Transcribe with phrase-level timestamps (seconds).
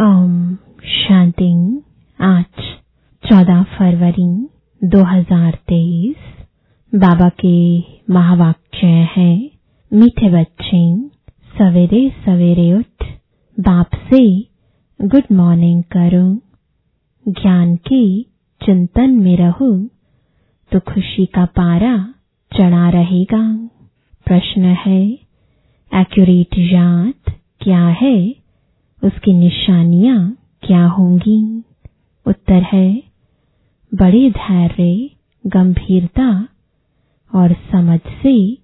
[0.00, 0.54] ओम
[0.84, 1.82] शांति।
[2.20, 2.60] आज
[3.24, 4.48] 14 फरवरी
[4.84, 6.16] 2023
[6.94, 7.78] बाबा के
[8.12, 9.50] महावाक्य हैं,
[9.92, 11.08] मीठे बच्चे,
[11.58, 13.06] सवेरे सवेरे उठ,
[13.60, 14.40] बाप से
[15.02, 16.34] गुड मॉर्निंग करो।
[17.32, 18.22] ज्ञान के
[18.66, 19.86] चिंतन में रहो
[20.72, 22.14] तो खुशी का पारा
[22.58, 23.70] चढ़ा रहेगा।
[24.26, 25.06] प्रश्न है,
[25.94, 28.37] एक्यूरेट याद क्या है?
[29.04, 31.62] उसकी निशानियाँ क्या होंगी?
[32.26, 33.02] उत्तर है,
[33.94, 35.10] बड़े धैर्य,
[35.46, 36.48] गंभीरता
[37.34, 38.54] और समझ से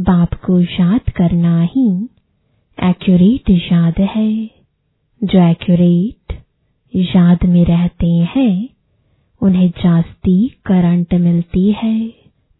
[0.00, 2.08] बाप को याद करना ही
[2.84, 4.46] एक्यूरेट याद है।
[5.24, 6.42] जो एक्यूरेट
[6.96, 8.68] याद में रहते हैं,
[9.42, 12.08] उन्हें जास्ती करंट मिलती है।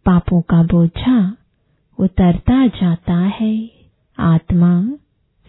[0.05, 1.37] पापों का बोझा
[1.99, 3.71] उतरता जाता है।
[4.19, 4.91] आत्मा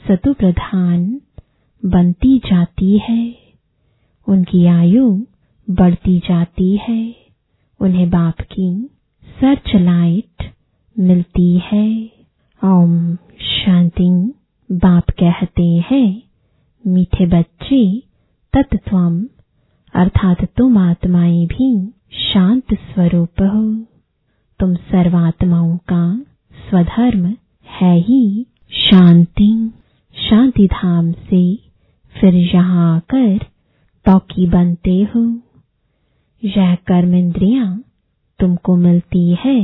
[0.08, 1.20] सतु प्रधान
[1.86, 3.36] बनती जाती है।
[4.28, 5.24] उनकी आयु
[5.70, 7.16] बढ़ती जाती है।
[7.80, 8.90] उन्हें बाप की
[9.40, 10.52] सर्च लाइट
[10.98, 12.10] मिलती है।
[12.64, 14.32] ओम शांति
[14.72, 16.22] बाप कहते हैं,
[16.86, 18.02] मीठे बच्चे
[18.52, 19.24] तत्वम
[19.94, 23.84] अर्थात तुम आत्माएँ भी शांत स्वरूप हो।
[24.60, 26.22] तुम सर्वात्माओं का
[26.70, 27.26] स्वधर्म
[27.66, 29.72] है ही शांति।
[30.30, 31.63] शांति धाम से
[32.14, 33.38] फिर यहाँ आकर
[34.06, 35.22] टॉकी बनते हो।
[36.42, 37.84] यह कर्म इंद्रियाँ
[38.40, 39.60] तुमको मिलती है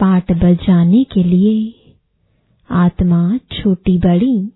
[0.00, 1.74] पाठ बजाने के लिए।
[2.70, 4.52] आत्मा छोटी बड़ी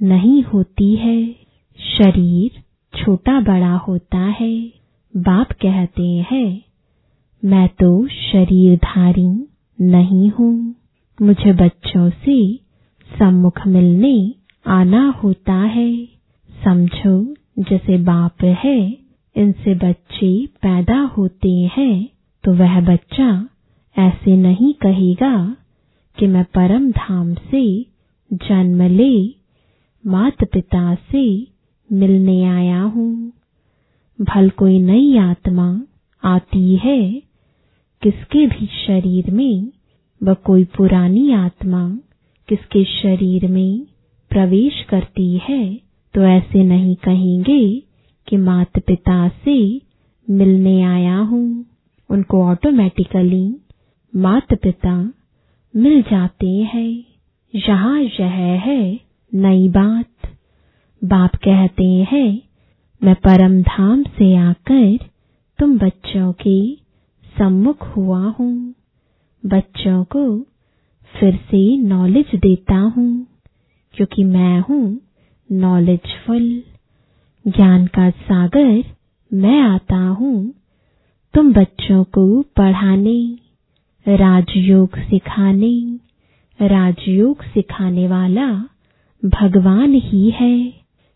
[0.00, 1.32] नहीं होती है,
[1.78, 2.62] शरीर
[2.94, 4.52] छोटा बड़ा होता है।
[5.14, 6.62] बाप कहते हैं,
[7.42, 10.74] मैं तो शरीरधारी नहीं हूँ।
[11.22, 12.38] मुझे बच्चों से
[13.10, 14.34] सम्मुख मिलने
[14.66, 16.17] आना होता है।
[16.64, 18.78] समझो, जैसे बाप है,
[19.36, 22.08] इनसे बच्चे पैदा होते हैं
[22.44, 23.48] तो वह बच्चा
[23.96, 25.56] ऐसे नहीं कहेगा
[26.18, 27.86] कि मैं परम धाम से
[28.32, 29.34] जन्म ले
[30.04, 31.24] मात पिता से
[31.92, 33.32] मिलने आया हूँ।
[34.18, 35.82] भल कोई नई आत्मा
[36.22, 37.22] आती है,
[38.02, 39.72] किसके भी शरीर में,
[40.22, 41.88] व कोई पुरानी आत्मा
[42.48, 43.86] किसके शरीर में
[44.30, 47.62] प्रवेश करती है। तो ऐसे नहीं कहेंगे
[48.28, 49.58] कि माता पिता से
[50.28, 51.64] मिलने आया हूँ।
[52.10, 53.46] उनको ऑटोमेटिकली
[54.12, 54.94] माता पिता
[55.74, 57.04] मिल जाते हैं।
[57.54, 59.00] यहाँ यह है,
[59.32, 60.06] नई बात।
[61.02, 62.42] बाप कहते हैं,
[63.02, 64.96] मैं परम धाम से आकर
[65.58, 66.58] तुम बच्चों के
[67.36, 68.74] सम्मुख हुआ हूँ।
[69.44, 70.24] बच्चों को
[71.14, 73.26] फिर से नॉलेज देता हूँ,
[73.94, 75.07] क्योंकि मैं हूँ
[75.52, 76.62] नॉलेजफुल
[77.46, 78.84] ज्ञान का सागर,
[79.32, 80.54] मैं आता हूँ।
[81.34, 83.38] तुम बच्चों को पढ़ाने,
[84.08, 85.98] राजयोग सिखाने
[86.62, 88.52] राजयोग सिखाने वाला
[89.24, 90.70] भगवान ही है।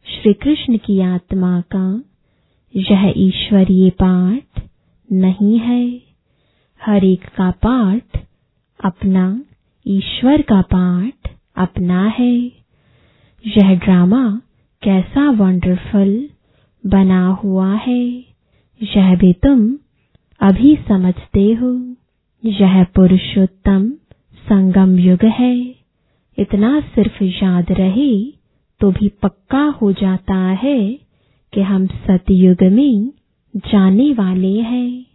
[0.05, 2.05] श्री कृष्ण की आत्मा का
[2.77, 4.63] यह ईश्वरीय पाठ
[5.13, 6.01] नहीं है।
[6.87, 8.25] हर एक का पाठ
[8.85, 9.43] अपना,
[9.89, 12.62] ईश्वर का पाठ अपना है।
[13.47, 14.41] यह ड्रामा
[14.83, 16.29] कैसा वंडरफुल
[16.87, 18.05] बना हुआ है?
[18.83, 19.79] यह भी तुम
[20.41, 21.97] अभी समझते हो।
[22.45, 23.91] यह पुरुषोत्तम
[24.49, 25.75] संगम युग है।
[26.39, 28.33] इतना सिर्फ़ याद रहे
[28.81, 30.99] तो भी पक्का हो जाता है
[31.53, 33.13] कि हम सतयुग में
[33.57, 35.07] जाने वाले हैं।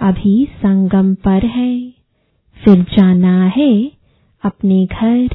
[0.00, 1.90] अभी संगम पर है।
[2.56, 3.92] फिर जाना है
[4.42, 5.28] अपने घर,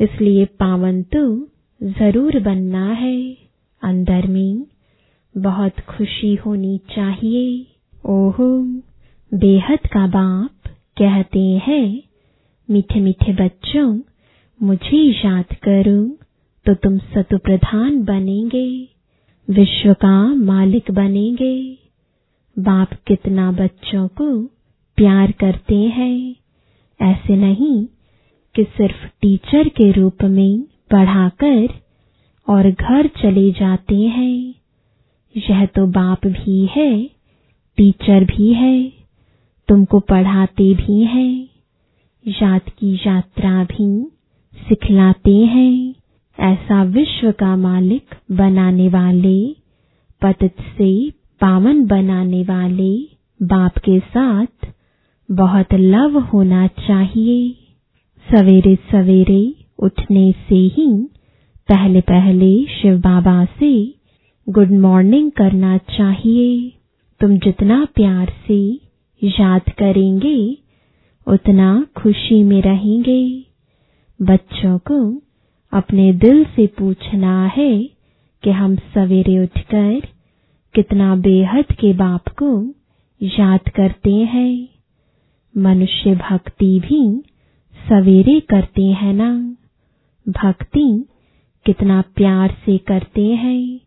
[0.00, 1.48] इसलिए पावन तो
[1.84, 3.36] ज़रूर बनना है।
[3.82, 4.66] अंदर में
[5.34, 7.66] बहुत खुशी होनी चाहिए।
[8.06, 8.48] ओहो,
[9.32, 10.68] बेहद का बाप
[10.98, 12.02] कहते हैं,
[12.68, 14.00] मीठे मीठे बच्चों,
[14.60, 16.02] मुझे याद करो
[16.66, 18.68] तो तुम सतु प्रधान बनेंगे,
[19.48, 21.78] विश्व का मालिक बनेंगे।
[22.56, 24.44] बाप कितना बच्चों को
[24.98, 26.36] प्यार करते हैं।
[27.00, 27.86] ऐसे नहीं
[28.54, 31.68] कि सिर्फ़ टीचर के रूप में पढ़ाकर
[32.48, 34.54] और घर चले जाते हैं।
[35.36, 37.04] यह तो बाप भी है,
[37.78, 38.92] टीचर भी है,
[39.68, 41.48] तुमको पढ़ाते भी हैं,
[42.42, 44.10] याद की यात्रा भी
[44.54, 45.94] सिखलाते हैं।
[46.38, 49.56] ऐसा विश्व का मालिक बनाने वाले,
[50.22, 51.10] पतित से
[51.40, 52.92] पावन बनाने वाले
[53.42, 54.66] बाप के साथ
[55.30, 57.52] बहुत लव होना चाहिए।
[58.26, 59.54] सवेरे सवेरे
[59.84, 61.08] उठने से ही
[61.68, 63.94] पहले पहले शिव बाबा से
[64.48, 66.72] गुड मॉर्निंग करना चाहिए।
[67.20, 68.80] तुम जितना प्यार से
[69.22, 70.58] याद करेंगे,
[71.26, 73.44] उतना खुशी में रहेंगे।
[74.22, 75.22] बच्चों को
[75.72, 77.84] अपने दिल से पूछना है
[78.42, 80.00] कि हम सवेरे उठकर
[80.74, 82.74] कितना बेहद के बाप को
[83.22, 84.68] याद करते हैं।
[85.56, 87.22] मनुष्य भक्ति भी
[87.88, 89.56] सवेरे करते हैं ना?
[90.28, 91.04] भक्ति
[91.66, 93.80] कितना प्यार से करते हैं।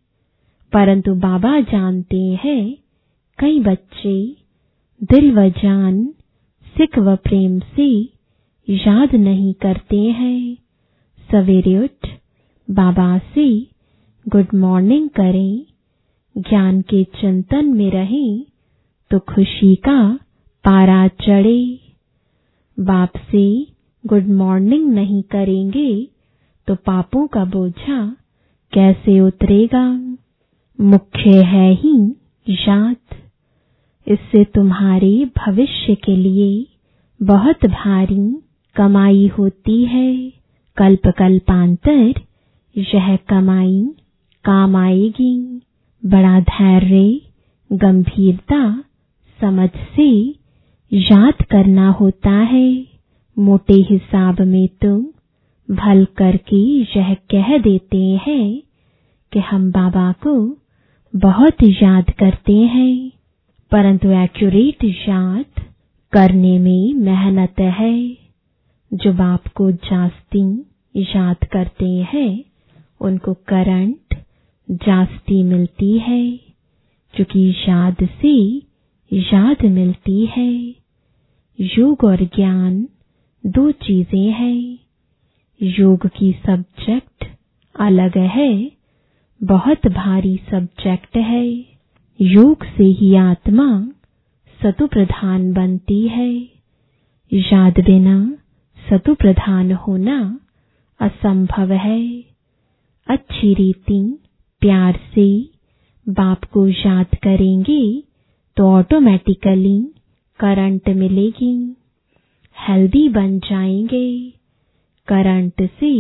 [0.74, 2.78] परंतु बाबा जानते हैं,
[3.40, 4.36] कई बच्चे
[5.04, 6.08] दिल व जान,
[6.78, 7.88] सिख व प्रेम से
[8.70, 10.58] याद नहीं करते हैं।
[11.32, 12.08] सवेरे उठ
[12.72, 13.68] बाबा से
[14.28, 15.66] गुड मॉर्निंग करें,
[16.38, 18.46] ज्ञान के चिंतन में रहें
[19.12, 20.20] तो खुशी का
[20.64, 21.80] पारा चढ़े।
[22.80, 23.68] बाप से
[24.06, 26.08] गुड मॉर्निंग नहीं करेंगे
[26.68, 28.16] तो पापों का बोझा
[28.74, 29.84] कैसे उतरेगा?
[30.80, 31.96] मुख्य है ही
[32.48, 33.16] याद
[34.08, 36.66] इससे तुम्हारे भविष्य के लिए
[37.20, 38.42] बहुत भारी
[38.76, 40.34] कमाई होती है।
[40.78, 42.14] कल्प कल्पांतर
[42.76, 43.82] यह कमाई
[44.46, 45.62] काम आएगी।
[46.04, 47.22] बड़ा धैर्य,
[47.72, 48.84] गंभीरता
[49.40, 50.10] समझ से
[50.92, 52.88] याद करना होता है।
[53.38, 55.06] मोटे हिसाब में तुम
[55.72, 58.62] भल करके यह कह देते हैं
[59.34, 60.58] कि हम बाबा को
[61.16, 63.12] बहुत याद करते हैं।
[63.72, 65.46] परंतु एक्यूरेट याद
[66.14, 68.18] करने में मेहनत है।
[68.94, 70.66] जो बाप को जास्ती
[70.98, 72.44] याद करते हैं,
[73.02, 74.16] उनको करंट
[74.72, 76.32] जास्ती मिलती है।
[77.14, 78.62] क्योंकि याद से
[79.14, 80.54] याद मिलती है।
[81.60, 82.88] योग और ज्ञान
[83.46, 84.87] दो चीज़ें हैं।
[85.62, 87.26] योग की सब्जेक्ट
[87.80, 88.72] अलग है,
[89.44, 91.66] बहुत भारी सब्जेक्ट है।
[92.22, 93.90] योग से ही आत्मा
[94.64, 96.34] सतु प्रधान बनती है।
[97.34, 98.38] याद बिना
[98.90, 100.40] सतु प्रधान होना
[101.00, 102.24] असंभव है।
[103.08, 104.20] अच्छी रीति,
[104.62, 105.50] प्यार से
[106.10, 108.04] बाप को याद करेंगे
[108.58, 109.80] तो ऑटोमेटिकली
[110.40, 111.76] करंट मिलेगी।
[112.70, 114.37] हेल्दी बन जाएँगे।
[115.08, 115.92] करंट से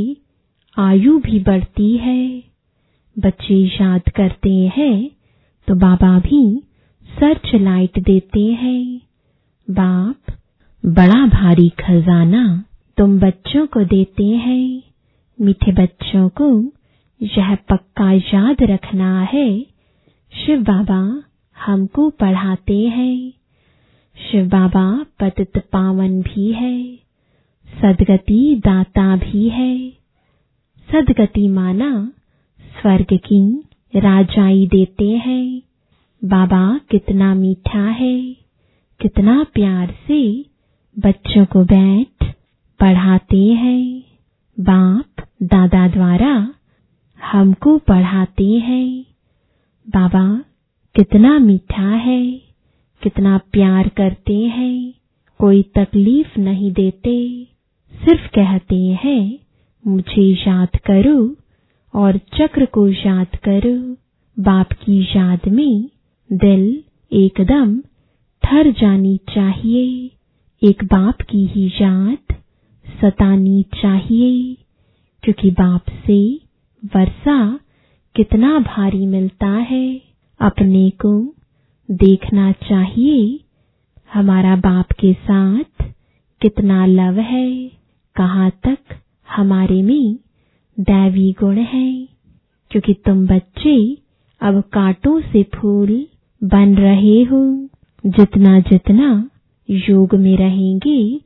[0.77, 2.43] आयु भी बढ़ती है।
[3.15, 5.09] बच्चे याद करते हैं
[5.67, 6.41] तो बाबा भी
[7.09, 9.01] सर्च लाइट देते हैं।
[9.67, 10.33] बाप,
[10.83, 12.43] बड़ा भारी खजाना
[12.97, 14.83] तुम बच्चों को देते हैं।
[15.39, 16.49] मीठे बच्चों को
[17.21, 19.49] यह पक्का याद रखना है।
[20.33, 21.01] शिव बाबा
[21.57, 23.33] हमको पढ़ाते हैं।
[24.17, 24.85] शिव बाबा
[25.19, 26.77] पतित पावन भी है।
[27.67, 29.89] सदगति दाता भी है।
[30.91, 32.11] सदगति माना
[32.61, 33.63] स्वर्ग की
[33.95, 35.61] राजाई देते हैं।
[36.23, 38.33] बाबा कितना मीठा है,
[39.01, 40.45] कितना प्यार से
[40.99, 42.33] बच्चों को बैठ
[42.79, 44.03] पढ़ाते हैं।
[44.59, 46.53] बाप दादा द्वारा
[47.23, 49.05] हमको पढ़ाते हैं।
[49.89, 50.43] बाबा
[50.95, 52.31] कितना मीठा है,
[53.03, 54.93] कितना प्यार करते हैं।
[55.39, 57.47] कोई तकलीफ़ नहीं देते।
[58.07, 59.39] सिर्फ़ कहते हैं,
[59.87, 61.35] मुझे याद करो
[61.93, 63.95] और चक्र को याद करो।
[64.43, 65.89] बाप की याद में
[66.33, 66.83] दिल
[67.13, 67.81] एकदम
[68.43, 70.11] ठर जानी चाहिए।
[70.63, 72.35] एक बाप की ही याद
[73.01, 74.57] सतानी चाहिए,
[75.23, 76.35] क्योंकि बाप से
[76.95, 77.59] वर्षा
[78.15, 80.01] कितना भारी मिलता है।
[80.39, 81.35] अपने को
[81.91, 83.39] देखना चाहिए,
[84.13, 85.83] हमारा बाप के साथ
[86.41, 87.77] कितना लव है।
[88.17, 88.77] कहाँ तक
[89.29, 90.15] हमारे में
[90.79, 92.07] दैवी गुण है?
[92.71, 93.97] क्योंकि तुम बच्चे
[94.41, 96.07] अब कांटों से फूल
[96.43, 97.69] बन रहे हो।
[98.05, 99.29] जितना जितना
[99.69, 101.21] योग में रहेंगे,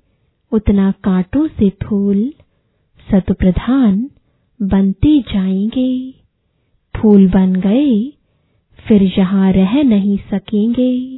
[0.52, 2.34] उतना कांटों से फूल
[3.12, 4.10] सतप्रधान
[4.62, 6.12] बनते जाएँगे।
[6.98, 8.14] फूल बन गए,
[8.88, 11.18] फिर यहाँ रह नहीं सकेंगे।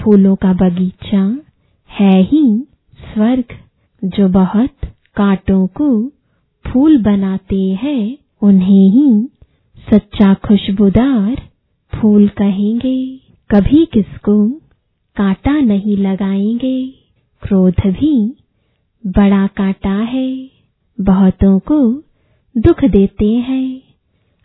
[0.00, 1.38] फूलों का बगीचा
[1.90, 2.66] है ही
[3.14, 3.44] स्वर्ग,
[4.04, 4.70] जो बहुत
[5.20, 6.12] कांटों को
[6.66, 9.28] फूल बनाते हैं, उन्हें ही
[9.90, 11.42] सच्चा खुशबूदार
[11.94, 14.50] फूल कहेंगे। कभी किसको
[15.16, 16.88] कांटा नहीं लगाएँगे।
[17.42, 18.36] क्रोध भी
[19.06, 20.50] बड़ा कांटा है।
[21.00, 21.92] बहुतों को
[22.56, 23.82] दुख देते हैं।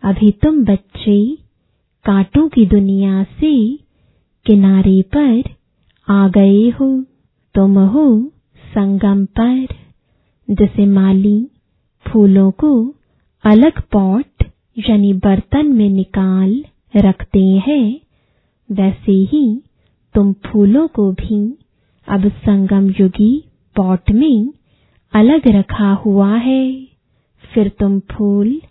[0.03, 1.36] अभी तुम बच्चे
[2.05, 3.77] कांटों की दुनिया से
[4.46, 5.44] किनारे पर
[6.08, 7.03] आ गए हो।
[7.55, 8.32] तुम हो
[8.75, 9.85] संगम पर।
[10.50, 11.48] जैसे माली,
[12.06, 12.96] फूलों को
[13.44, 14.44] अलग पॉट
[14.90, 16.64] यानी बर्तन में निकाल
[16.96, 18.00] रखते हैं,
[18.70, 19.62] वैसे ही
[20.16, 21.58] तुम फूलों को भी
[22.08, 23.44] अब संगम युगी
[23.75, 24.54] पॉट में
[25.14, 26.88] अलग रखा हुआ है।
[27.44, 28.62] फिर तुम फूल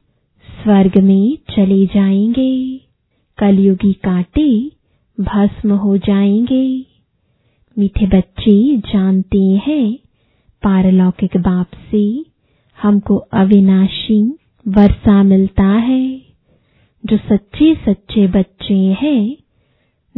[0.62, 2.80] स्वर्ग में चले जाएँगे,
[3.38, 4.70] कलयुगी कांटे
[5.18, 6.86] भस्म हो जाएँगे।
[7.78, 10.03] मीठे बच्चे जानते हैं
[10.64, 12.24] पारलौकिक बाप से
[12.82, 14.22] हमको अविनाशी
[14.68, 16.22] वर्षा मिलता है,
[17.06, 19.36] जो सच्चे सच्चे बच्चे हैं,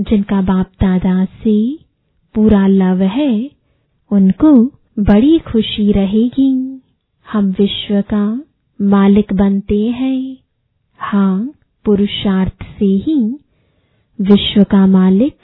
[0.00, 1.78] जिनका बाप दादा से
[2.34, 3.50] पूरा लव है,
[4.10, 4.52] उनको
[4.98, 6.82] बड़ी खुशी रहेगी।
[7.32, 8.44] हम विश्व का
[8.80, 10.36] मालिक बनते हैं।
[10.98, 11.52] हाँ
[11.84, 13.38] पुरुषार्थ से ही
[14.20, 15.36] विश्व का मालिक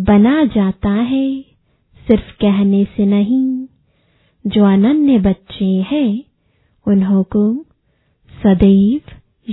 [0.00, 1.40] बना जाता है,
[2.08, 3.66] सिर्फ़ कहने से नहीं।
[4.46, 6.24] जो अनन्य बच्चे हैं
[6.86, 7.64] उन्हों को
[8.42, 9.00] सदैव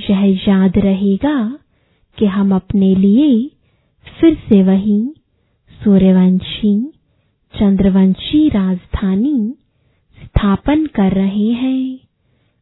[0.10, 1.60] यह याद रहेगा
[2.18, 3.52] कि हम अपने लिए
[4.22, 5.14] फिर से वही
[5.84, 6.92] सूर्यवंशी,
[7.60, 9.56] चंद्रवंशी राजधानी
[10.24, 12.00] स्थापन कर रहे हैं।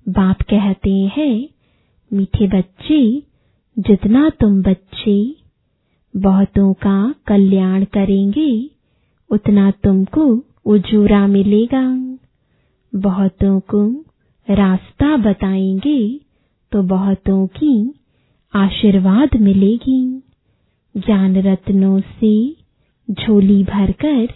[0.10, 1.50] बाप कहते हैं,
[2.14, 3.24] मीठे बच्चे,
[3.80, 5.36] जितना तुम बच्चे
[6.16, 8.70] बहुतों का कल्याण करेंगे,
[9.30, 12.15] उतना तुमको उजूरा मिलेगा।
[12.96, 14.06] बहुतों को
[14.50, 16.20] रास्ता बताएँगे
[16.72, 17.94] तो बहुतों की
[18.56, 20.24] आशीर्वाद मिलेगी।
[20.98, 22.56] ज्ञान रत्नों से
[23.12, 24.28] झोली भरकर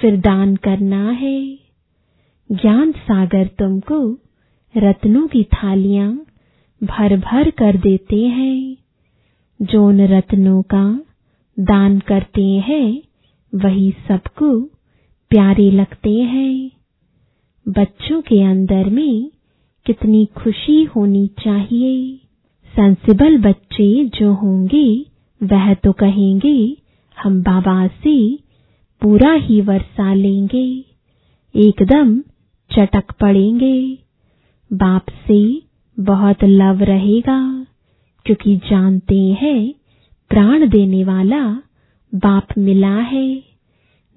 [0.00, 1.58] फिर दान करना है।
[2.52, 4.18] ज्ञान सागर तुमको
[4.76, 6.26] रत्नों की थालियाँ
[6.84, 8.76] भर भर कर देते हैं।
[9.62, 11.00] जो उन रत्नों का
[11.58, 13.02] दान करते हैं,
[13.54, 14.60] वही सबको
[15.30, 16.75] प्यारे लगते हैं।
[17.68, 19.30] बच्चों के अंदर में
[19.86, 22.20] कितनी खुशी होनी चाहिए।
[22.76, 25.06] सेंसिबल बच्चे जो होंगे,
[25.42, 26.76] वह तो कहेंगे,
[27.22, 28.38] हम बाबा से
[29.02, 30.84] पूरा ही वर्षा लेंगे।
[31.56, 32.20] एकदम
[32.70, 33.98] चटक पड़ेंगे।
[34.72, 35.62] बाप से
[35.98, 37.66] बहुत लव रहेगा,
[38.24, 39.74] क्योंकि जानते हैं,
[40.30, 41.44] प्राण देने वाला
[42.14, 43.42] बाप मिला है।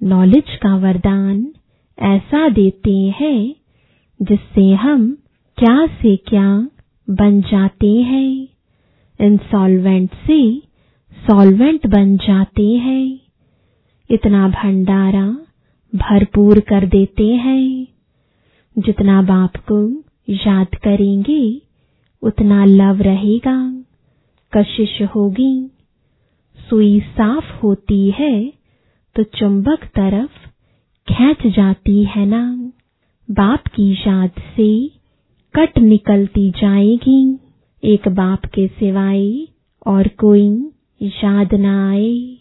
[0.02, 1.52] नॉलेज का वरदान
[2.02, 3.54] ऐसा देते हैं,
[4.22, 5.18] जिससे हम
[5.58, 6.68] क्या से क्या
[7.10, 8.48] बन जाते हैं।
[9.20, 10.62] इंसॉल्वेंट से
[11.12, 13.20] सॉल्वेंट बन जाते हैं।
[14.10, 15.26] इतना भंडारा
[15.94, 17.86] भरपूर कर देते हैं।
[18.78, 21.62] जितना बाप को याद करेंगे,
[22.22, 23.84] उतना लव रहेगा।
[24.56, 25.70] कशिश होगी।
[26.70, 28.52] सुई साफ़ होती है
[29.16, 30.49] तो चुंबक तरफ़
[31.10, 32.72] खेच जाती है ना।
[33.30, 34.88] बाप की याद से
[35.54, 37.38] कट निकलती जाएगी।
[37.84, 39.46] एक बाप के सिवाय
[39.86, 40.70] और कोई
[41.02, 42.36] याद न आए।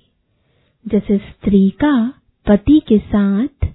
[0.88, 2.14] जैसे स्त्री का
[2.48, 3.66] पति के साथ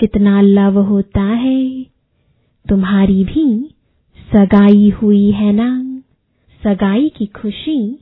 [0.00, 1.82] कितना लव होता है,
[2.68, 3.74] तुम्हारी भी
[4.32, 6.02] सगाई हुई है ना।
[6.64, 7.98] सगाई की खुशी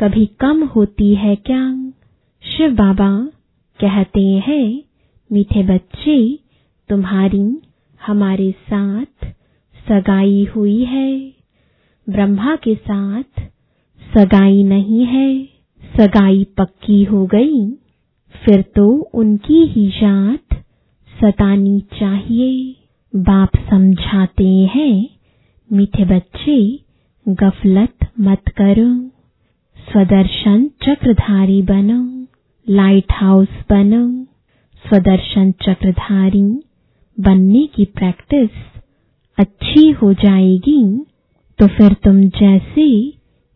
[0.00, 1.92] कभी कम होती है क्या?
[2.42, 3.28] शिव बाबा
[3.80, 4.82] कहते हैं
[5.32, 6.38] मीठे बच्चे,
[6.88, 7.62] तुम्हारी,
[8.06, 9.26] हमारे साथ
[9.88, 11.32] सगाई हुई है।
[12.08, 13.40] ब्रह्मा के साथ
[14.18, 15.44] सगाई नहीं है।
[15.98, 17.70] सगाई पक्की हो गई।
[18.44, 20.64] फिर तो उनकी ही जात
[21.20, 22.76] सतानी चाहिए।
[23.16, 25.08] बाप समझाते हैं,
[25.72, 26.78] मीठे बच्चे,
[27.28, 29.08] गफलत मत करो।
[29.92, 32.26] स्वदर्शन चक्रधारी बनो।
[32.68, 34.31] लाइट हाउस बनो।
[34.84, 36.42] स्वदर्शन चक्रधारी,
[37.18, 38.50] बनने की प्रैक्टिस
[39.38, 40.82] अच्छी हो जाएगी
[41.58, 42.86] तो फिर तुम जैसे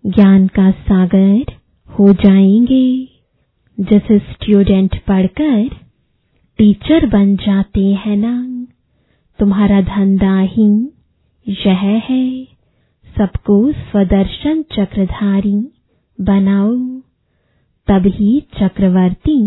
[0.04, 1.52] ज्ञान का सागर
[1.88, 2.87] हो जाएँगे।
[3.78, 5.68] जैसे स्टूडेंट पढ़कर
[6.59, 8.35] टीचर बन जाते हैं ना,
[9.38, 10.68] तुम्हारा धंधा ही
[11.47, 12.45] यह है।
[13.16, 15.56] सबको स्वदर्शन चक्रधारी
[16.18, 16.76] बनाओ,
[17.88, 19.38] तभी चक्रवर्ती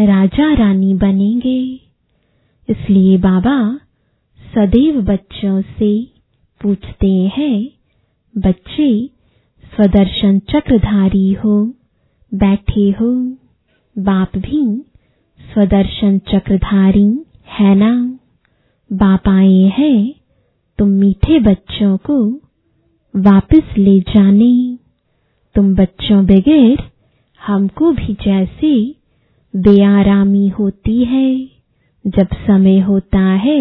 [0.00, 1.80] राजा रानी बनेंगे।
[2.68, 3.80] इसलिए बाबा
[4.54, 6.04] सदैव बच्चों से
[6.62, 7.70] पूछते हैं,
[8.38, 9.10] बच्चे
[9.64, 11.74] स्वदर्शन चक्रधारी हो,
[12.34, 13.36] बैठे हो,
[13.98, 14.84] बाप भी
[15.40, 18.18] स्वदर्शन चक्रधारी है ना?
[18.92, 20.14] बाप आए हैं,
[20.78, 22.40] तुम मीठे बच्चों को
[23.16, 24.78] वापस ले जाने।
[25.54, 26.90] तुम बच्चों बगैर
[27.46, 28.97] हमको भी जैसे
[29.54, 31.28] बेआरामी होती है।
[32.04, 33.60] जब समय होता है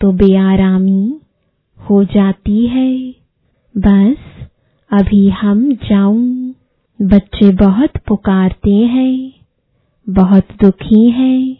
[0.00, 1.20] तो बेआरामी
[1.78, 3.14] हो जाती है।
[3.74, 4.16] बस
[4.90, 6.54] अभी हम जाऊँ।
[6.98, 9.32] बच्चे बहुत पुकारते हैं,
[10.06, 11.54] बहुत दुखी हैं,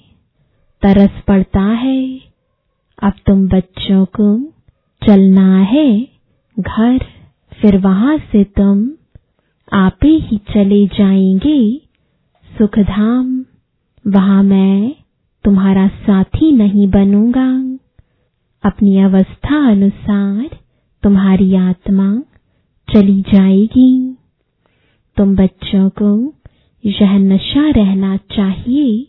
[0.83, 2.21] तरस पड़ता है।
[3.02, 4.28] अब तुम बच्चों को
[5.02, 5.88] चलना है
[6.57, 6.99] घर,
[7.52, 8.88] फिर वहाँ से तुम
[9.73, 11.88] आपे ही चले जाएँगे।
[12.59, 13.45] सुखधाम,
[14.07, 14.95] वहाँ मैं
[15.45, 17.79] तुम्हारा साथी नहीं बनूँगा।
[18.65, 20.50] अपनी अवस्था अनुसार
[21.03, 22.23] तुम्हारी आत्मा
[22.95, 24.17] चली जाएगी।
[25.17, 26.35] तुम बच्चों को
[26.85, 29.07] यह नशा रहना चाहिए।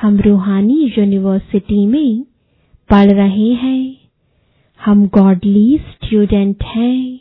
[0.00, 2.22] हम रूहानी यूनिवर्सिटी में
[2.90, 3.96] पढ़ रहे हैं।
[4.84, 7.20] हम गॉडली स्टूडेंट हैं।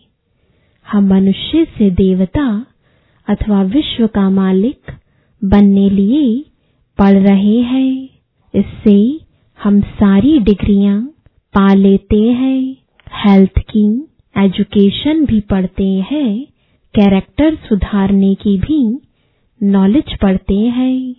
[0.91, 2.65] हम मनुष्य से देवता
[3.27, 4.81] अथवा विश्व का मालिक
[5.45, 6.45] बनने लिए
[6.97, 8.09] पढ़ रहे हैं।
[8.53, 9.19] इससे
[9.63, 11.01] हम सारी डिग्रियाँ
[11.53, 12.77] पा लेते हैं।
[13.25, 13.85] हेल्थ की
[14.37, 16.45] एजुकेशन भी पढ़ते हैं।
[16.93, 18.99] कैरेक्टर सुधारने की भी
[19.63, 21.15] नॉलेज पढ़ते हैं।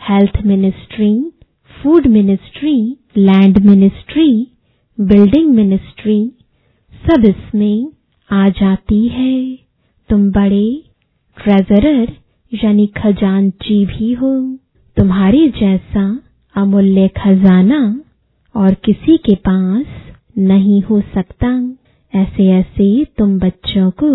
[0.00, 1.30] Health ministry,
[1.70, 4.46] food ministry, land ministry,
[4.98, 6.32] building ministry,
[7.06, 7.86] सब इसमें
[8.30, 9.58] आ जाती है।
[10.08, 10.82] तुम बड़े
[11.36, 12.12] ट्रेजरर
[12.54, 14.58] यानी खजानची भी हो।
[14.96, 16.18] तुम्हारे जैसा
[16.56, 18.00] अमूल्य खजाना
[18.56, 19.86] और किसी के पास
[20.38, 21.76] नहीं हो सकता।
[22.14, 24.10] ऐसे ऐसे तुम बच्चों को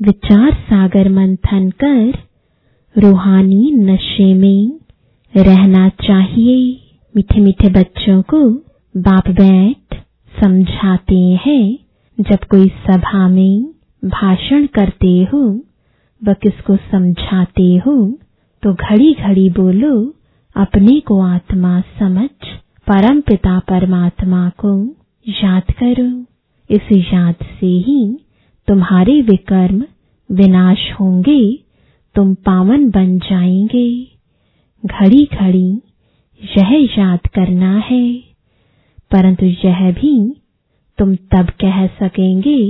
[0.00, 2.18] विचार सागर मंथन कर
[2.96, 4.78] रूहानी नशे में
[5.36, 6.80] रहना चाहिए।
[7.16, 8.50] मीठे मीठे बच्चों को
[8.96, 9.98] बाप बैठ
[10.44, 11.78] समझाते हैं।
[12.20, 13.74] जब कोई सभा में
[14.04, 15.64] भाषण करते हो
[16.22, 18.18] व किसको समझाते हो
[18.62, 20.14] तो घड़ी घड़ी बोलो,
[20.56, 22.28] अपने को आत्मा समझ
[22.86, 24.72] परम पिता परमात्मा को
[25.28, 26.10] याद करो।
[26.70, 28.18] इस याद से ही
[28.68, 29.84] तुम्हारे विकर्म
[30.30, 31.52] विनाश होंगे,
[32.14, 33.88] तुम पावन बन जाएँगे।
[34.84, 35.68] घड़ी घड़ी
[36.58, 38.12] यह याद करना है,
[39.10, 40.14] परंतु यह भी
[40.98, 42.60] तुम तब कह सकेंगे,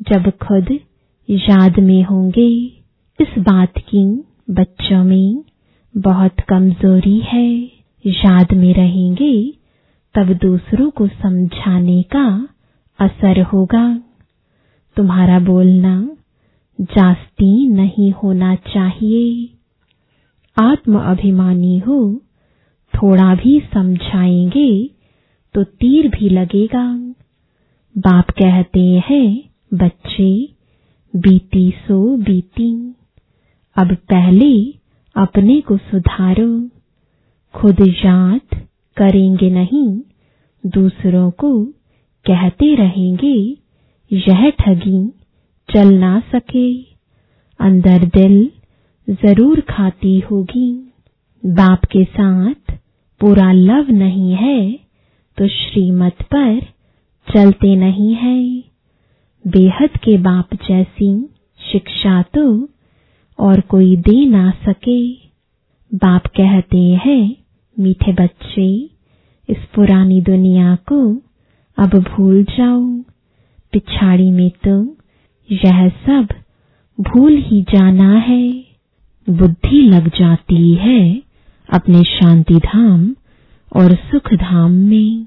[0.00, 0.78] जब खुद
[1.28, 2.81] याद में होंगे।
[3.20, 5.44] इस बात की बच्चों में
[5.96, 7.62] बहुत कमज़ोरी है।
[8.06, 9.54] याद में रहेंगे,
[10.14, 12.48] तब दूसरों को समझाने का
[12.98, 14.02] असर होगा।
[14.96, 16.10] तुम्हारा बोलना
[16.80, 19.48] जास्ती नहीं होना चाहिए।
[20.62, 22.22] आत्म अभिमानी हो,
[22.94, 24.90] थोड़ा भी समझाएँगे
[25.54, 27.14] तो तीर भी लगेगा।
[27.98, 29.42] बाप कहते हैं,
[29.74, 30.48] बच्चे,
[31.16, 32.94] बीती सो बीती।
[33.76, 34.52] अब पहले
[35.16, 36.48] अपने को सुधारो।
[37.54, 38.56] खुद याद
[38.96, 39.88] करेंगे नहीं,
[40.64, 41.52] दूसरों को
[42.26, 43.36] कहते रहेंगे,
[44.10, 45.06] यह ठगी
[45.68, 46.72] चल ना सके।
[47.60, 48.50] अंदर दिल
[49.08, 50.72] ज़रूर खाती होगी।
[51.42, 52.72] बाप के साथ
[53.20, 54.72] पूरा लव नहीं है
[55.38, 56.60] तो श्रीमत पर
[57.28, 58.42] चलते नहीं है।
[59.44, 61.10] बेहद के बाप जैसी
[61.60, 62.44] शिक्षा तो
[63.42, 65.12] और कोई दे ना सके।
[65.94, 67.36] बाप कहते हैं,
[67.78, 68.90] मीठे बच्चे,
[69.48, 71.16] इस पुरानी दुनिया को
[71.78, 72.84] अब भूल जाओ।
[73.72, 74.96] पिछाड़ी में तो
[75.52, 76.28] यह सब
[77.00, 78.64] भूल ही जाना है।
[79.30, 81.22] बुद्धि लग जाती है
[81.68, 83.14] अपने शांति धाम
[83.76, 85.26] और सुख धाम में।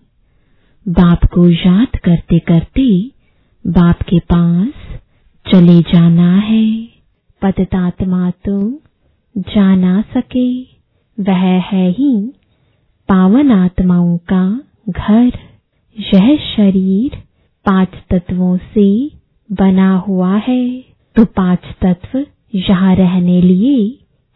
[0.87, 3.11] बाप को याद करते करते
[3.67, 4.73] बाप के पास
[5.53, 6.94] चले जाना है।
[7.41, 8.59] पततात्मा तो
[9.35, 10.49] जाना सके।
[11.17, 12.13] वह है ही
[13.09, 14.43] पावन आत्माओं का
[14.89, 15.31] घर।
[15.97, 17.17] यह शरीर
[17.65, 19.11] पाँच तत्वों से
[19.49, 23.89] बना हुआ है। तो पाँच तत्व यहाँ रहने लिए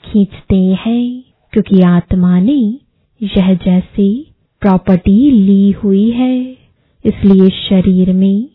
[0.04, 2.80] खींचते हैं, क्योंकि आत्मा ने
[3.22, 4.10] यह जैसी
[4.62, 6.40] प्रॉपर्टी ली हुई है।
[7.06, 8.50] इसलिए शरीर में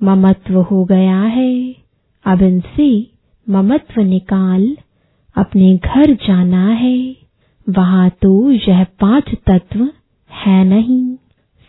[0.00, 1.74] ममत्व हो गया है।
[2.26, 3.17] अब इनसे
[3.50, 4.76] ममत्व निकाल,
[5.36, 7.16] अपने घर जाना है।
[7.68, 9.88] वहाँ तो यह पाँच तत्व
[10.32, 11.14] है नहीं।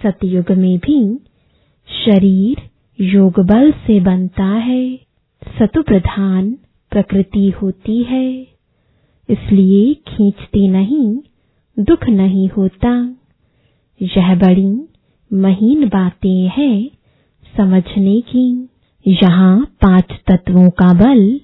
[0.04, 1.20] सतयुग में भी
[2.06, 2.58] शरीर
[3.04, 4.96] योग बल से बनता है।
[5.60, 6.52] सतु प्रधान
[6.92, 8.42] प्रकृति होती है।
[9.30, 11.18] इसलिए खींचती नहीं,
[11.80, 13.16] दुख नहीं होता।
[14.02, 14.88] यह बड़ी
[15.34, 16.90] महीन बातें हैं
[17.58, 18.70] समझने की।
[19.08, 21.40] यहाँ पाँच तत्वों का बल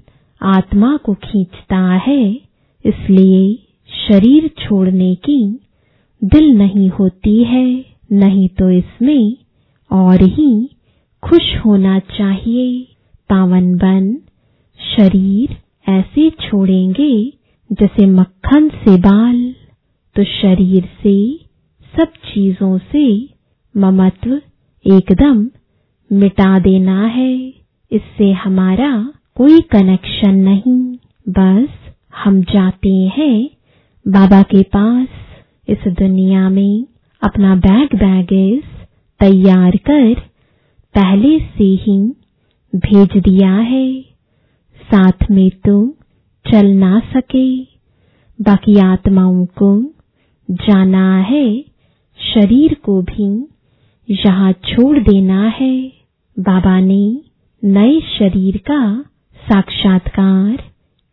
[0.46, 2.24] आत्मा को खींचता है,
[2.86, 3.54] इसलिए
[3.90, 5.40] शरीर छोड़ने की
[6.22, 7.68] दिल नहीं होती है,
[8.14, 9.38] नहीं तो इसमें
[9.92, 10.52] और ही
[11.24, 12.68] खुश होना चाहिए।
[13.30, 14.16] पावन बन,
[14.80, 15.56] शरीर
[15.90, 17.14] ऐसे छोड़ेंगे
[17.70, 19.42] जैसे मक्खन से बाल
[20.16, 21.16] तो शरीर से
[21.94, 23.06] सब चीज़ों से
[23.76, 24.36] ममत्व
[24.86, 25.46] एकदम
[26.12, 27.34] मिटा देना है।
[27.92, 28.92] इससे हमारा
[29.38, 30.98] कोई कनेक्शन नहीं।
[31.30, 31.70] बस
[32.24, 33.50] हम जाते हैं
[34.06, 35.08] बाबा के पास।
[35.68, 36.86] इस दुनिया में
[37.22, 38.64] अपना बैग बैगेज
[39.20, 40.14] तैयार कर
[40.96, 41.98] पहले से ही
[42.74, 44.02] भेज दिया है।
[44.80, 45.96] साथ में तो
[46.46, 47.64] चल ना सके।
[48.40, 49.72] बाकी आत्माओं को
[50.50, 51.62] जाना है।
[52.20, 53.28] शरीर को भी
[54.10, 55.92] यहाँ छोड़ देना है।
[56.40, 57.04] बाबा ने
[57.64, 58.82] नए शरीर का
[59.52, 60.58] साक्षात्कार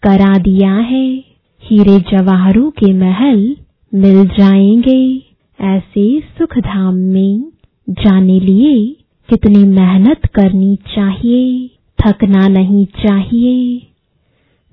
[0.03, 1.25] करा दिया है।
[1.64, 3.57] हीरे जवाहरों के महल
[3.95, 5.23] मिल जाएँगे।
[5.61, 7.53] ऐसे सुख धाम में
[7.90, 8.97] जाने लिए
[9.31, 11.71] कितनी मेहनत करनी चाहिए,
[12.07, 13.87] थकना नहीं चाहिए।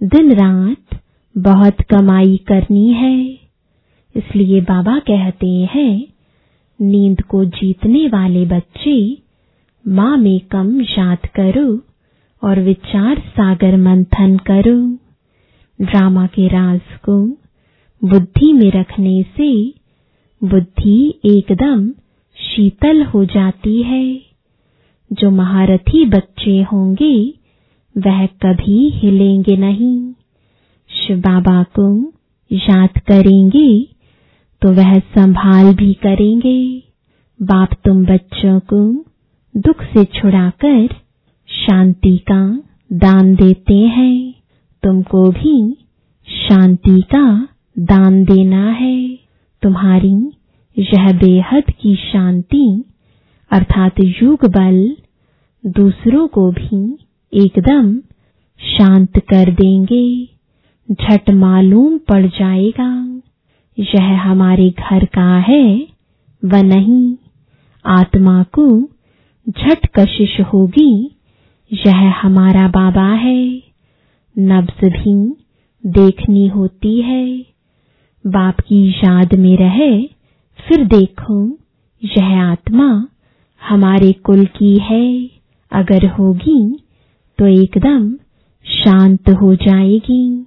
[0.04, 1.02] दिन रात
[1.38, 3.30] बहुत कमाई करनी है।
[4.16, 6.08] इसलिए बाबा कहते हैं,
[6.82, 9.18] नींद को जीतने वाले बच्चे
[9.88, 11.89] माँ में कम याद करो।
[12.44, 14.80] और विचार सागर मंथन करो।
[15.80, 17.18] ड्रामा के राज को
[18.02, 19.52] बुद्धि में रखने से
[20.42, 21.90] बुद्धि एकदम
[22.38, 24.22] शीतल हो जाती है।
[25.12, 27.16] जो महारथी बच्चे होंगे,
[27.96, 29.98] वह कभी हिलेंगे नहीं।
[30.90, 32.14] शिव बाबा को
[32.52, 33.70] याद करेंगे
[34.62, 36.84] तो वह संभाल भी करेंगे।
[37.40, 38.82] बाप तुम बच्चों को
[39.56, 40.88] दुख से छुड़ाकर
[41.60, 44.34] शांति का दान देते हैं।
[44.84, 45.78] तुमको भी
[46.28, 47.48] शांति का
[47.80, 49.20] दान देना है।
[49.62, 50.32] तुम्हारी
[50.78, 52.84] यह बेहद की शांति,
[53.52, 54.96] अर्थात युग बल,
[55.66, 56.98] दूसरों को भी
[57.34, 57.98] एकदम
[58.60, 60.26] शांत कर देंगे।
[60.92, 63.22] झट मालूम पड़ जाएगा,
[63.80, 65.88] यह हमारे घर का है
[66.46, 67.16] व नहीं।
[67.86, 68.82] आत्मा को
[69.50, 71.16] झट कशिश होगी
[71.74, 73.64] यह हमारा बाबा है।
[74.40, 75.36] नब्ज भी
[75.86, 77.40] देखनी होती है।
[78.28, 80.08] बाप की याद में रहे,
[80.68, 81.58] फिर देखो,
[82.04, 83.08] यह आत्मा
[83.62, 85.30] हमारे कुल की है।
[85.72, 86.80] अगर होगी
[87.38, 88.14] तो एकदम
[88.66, 90.46] शांत हो जाएगी।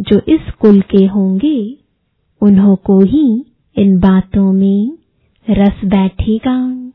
[0.00, 1.76] जो इस कुल के होंगे,
[2.40, 3.44] उन्हों को ही
[3.76, 4.98] इन बातों में
[5.50, 6.92] रस बैठेगा।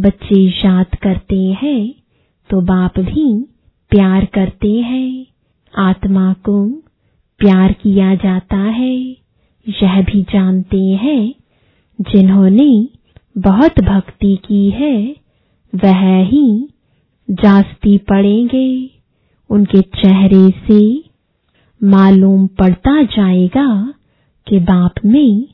[0.00, 2.01] बच्चे याद करते हैं
[2.52, 3.42] तो बाप भी
[3.90, 5.26] प्यार करते हैं।
[5.78, 6.70] आत्मा को
[7.38, 8.98] प्यार किया जाता है।
[9.68, 11.34] यह भी जानते हैं,
[12.00, 12.88] जिन्होंने
[13.38, 15.16] बहुत भक्ति की है,
[15.74, 16.68] वह ही
[17.30, 18.90] जास्ती पड़ेंगे।
[19.50, 21.04] उनके चेहरे से
[21.86, 23.94] मालूम पड़ता जाएगा
[24.48, 25.44] कि बाप में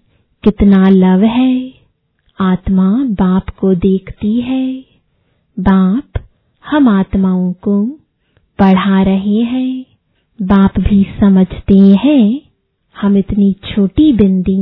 [0.44, 1.74] कितना लव है।
[2.40, 4.84] आत्मा बाप को देखती है।
[5.60, 6.17] बाप
[6.70, 7.82] हम आत्माओं को
[8.58, 9.84] पढ़ा रहे हैं,
[10.38, 12.40] बाप भी समझते हैं,
[12.96, 14.60] हम इतनी छोटी बिंदी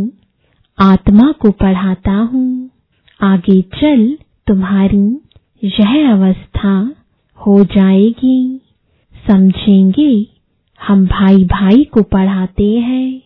[0.78, 2.70] आत्मा को पढ़ाता हूँ,
[3.20, 4.06] आगे चल
[4.46, 5.04] तुम्हारी
[5.62, 6.74] यह अवस्था
[7.38, 8.60] हो जाएगी।
[9.24, 10.26] समझेंगे,
[10.80, 13.22] हम भाई भाई को पढ़ाते हैं,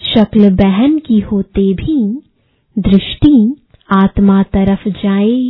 [0.00, 1.98] शक्ल बहन की होते भी
[2.76, 3.34] दृष्टि
[3.92, 5.40] आत्मा तरफ़ जाए,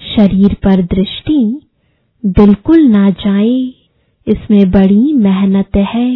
[0.00, 1.40] शरीर पर दृष्टि
[2.24, 3.54] बिल्कुल ना जाए,
[4.26, 6.10] इसमें बड़ी मेहनत है।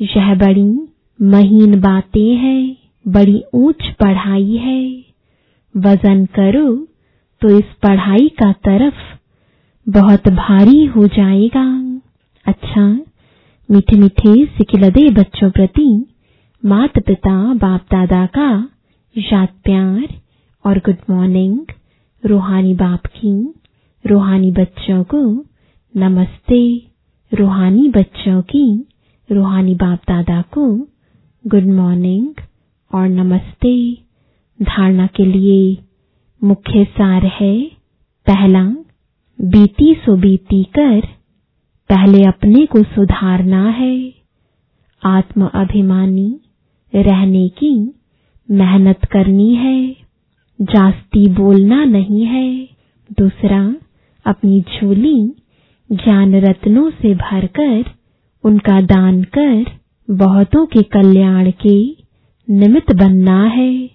[0.00, 0.70] यह बड़ी
[1.18, 4.82] महीन बातें हैं, बड़ी ऊंच पढ़ाई है।
[5.74, 6.68] वज़न करो
[7.42, 8.94] तो इस पढ़ाई का तरफ़
[9.86, 11.66] बहुत भारी हो जाएगा।
[12.46, 12.86] अच्छा
[13.68, 15.88] मीठे मीठे सिकिलदे बच्चों प्रति
[16.62, 18.50] मात पिता बाप दादा का
[19.16, 20.08] याद प्यार
[20.64, 21.58] और गुड मॉर्निंग
[22.22, 23.32] रूहानी बाप की
[24.06, 25.44] रूहानी बच्चों को
[25.96, 26.82] नमस्ते।
[27.34, 28.88] रूहानी बच्चों की
[29.32, 30.78] रूहानी बाप दादा को
[31.46, 32.28] गुड मॉर्निंग
[32.94, 33.94] और नमस्ते।
[34.62, 35.76] धारणा के लिए
[36.44, 37.64] मुख्य सार है,
[38.26, 38.64] पहला,
[39.40, 41.00] बीती सो बीती कर,
[41.88, 44.14] पहले अपने को सुधारना है।
[45.04, 46.40] आत्म अभिमानी
[46.94, 47.94] रहने की
[48.50, 49.96] मेहनत करनी है,
[50.62, 52.68] जास्ती बोलना नहीं है।
[53.12, 53.74] दूसरा
[54.26, 55.34] अपनी झोली
[55.92, 57.84] ज्ञान रत्नों से भरकर,
[58.44, 59.66] उनका दान कर,
[60.10, 61.96] बहुतों के कल्याण के
[62.50, 63.86] निमित्त बनना है।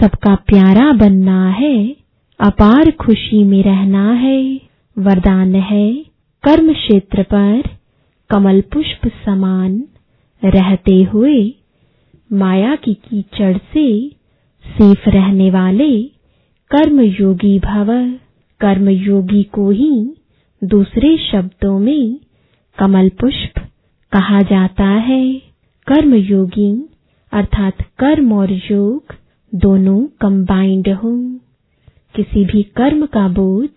[0.00, 1.96] सबका प्यारा बनना है,
[2.40, 4.60] अपार खुशी में रहना है।
[4.98, 5.94] वरदान है
[6.42, 7.62] कर्म क्षेत्र पर,
[8.30, 9.84] कमल पुष्प समान
[10.44, 11.54] रहते हुए,
[12.32, 14.08] माया की कीचड़ से
[14.64, 16.02] सेफ़ रहने वाले
[16.70, 18.14] कर्म योगी भव।
[18.62, 20.16] कर्मयोगी को ही
[20.64, 22.20] दूसरे शब्दों में
[22.78, 23.58] कमल पुष्प
[24.12, 25.34] कहा जाता है।
[25.86, 26.88] कर्मयोगी
[27.32, 29.04] अर्थात कर्म और योग
[29.54, 31.38] दोनों कंबाइंड हो।
[32.16, 33.68] किसी भी कर्म का बोझ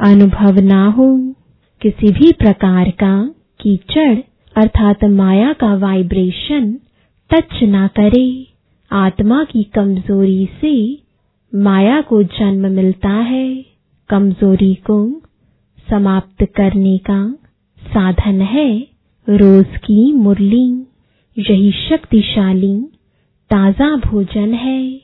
[0.00, 1.34] अनुभव ना हो।
[1.82, 4.18] किसी भी प्रकार का कीचड़
[4.56, 6.78] अर्थात माया का वाइब्रेशन
[7.30, 8.46] टच ना करे।
[8.92, 10.98] आत्मा की कमज़ोरी से
[11.54, 13.71] माया को जन्म मिलता है।
[14.08, 14.96] कमज़ोरी को
[15.90, 17.34] समाप्त करने का
[17.82, 18.88] साधन है
[19.28, 20.66] रोज की मुरली।
[21.36, 22.76] यही शक्तिशाली
[23.50, 25.00] ताज़ा भोजन है।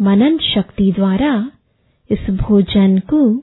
[0.00, 1.50] मनन शक्ति द्वारा
[2.10, 3.42] इस भोजन को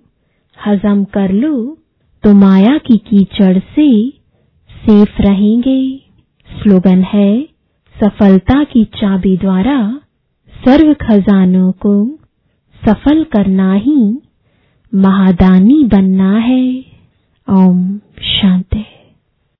[0.58, 1.78] हजम कर लो।
[2.24, 3.90] तो माया की कीचड़ से
[4.72, 6.02] सेफ़ रहेंगे।
[6.48, 7.48] स्लोगन है,
[7.96, 10.02] सफलता की चाबी द्वारा
[10.54, 11.94] सर्व खजानों को
[12.86, 14.22] सफल करना ही
[14.96, 16.86] महादानी बनना है।
[17.50, 18.86] ओम शांति।